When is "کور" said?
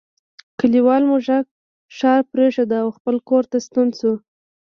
3.29-3.43